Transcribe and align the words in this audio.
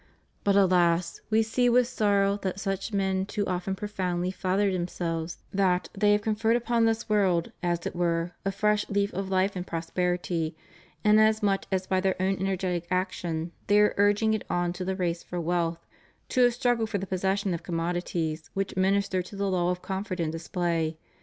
But, 0.43 0.55
alas 0.55 1.21
I 1.21 1.27
we 1.29 1.43
see 1.43 1.69
with 1.69 1.85
sorrow 1.87 2.39
that 2.41 2.59
such 2.59 2.91
men 2.91 3.27
too 3.27 3.45
often 3.45 3.75
proudly 3.75 4.31
flatter 4.31 4.71
themselves 4.73 5.43
that 5.53 5.89
they 5.93 6.13
have 6.13 6.23
conferred 6.23 6.55
upon 6.55 6.85
this 6.85 7.07
world, 7.07 7.51
as 7.61 7.85
it 7.85 7.95
were, 7.95 8.31
a 8.43 8.51
fresh 8.51 8.89
lease 8.89 9.11
of 9.13 9.29
life 9.29 9.55
and 9.55 9.67
prosperity, 9.67 10.55
in 11.03 11.17
asmuch 11.19 11.65
as 11.71 11.85
by 11.85 11.99
their 11.99 12.19
own 12.19 12.35
energetic 12.39 12.87
action 12.89 13.51
they 13.67 13.79
are 13.79 13.93
urging 13.95 14.33
it 14.33 14.43
on 14.49 14.73
to 14.73 14.83
the 14.83 14.95
race 14.95 15.21
for 15.21 15.39
wealth, 15.39 15.85
to 16.29 16.45
a 16.45 16.51
struggle 16.51 16.87
for 16.87 16.97
the 16.97 17.05
possession 17.05 17.53
of 17.53 17.61
commodities 17.61 18.49
which 18.55 18.75
minister 18.75 19.21
to 19.21 19.35
the 19.35 19.51
love 19.51 19.67
of 19.69 19.81
comfort 19.83 20.19
and 20.19 20.31
display. 20.31 20.97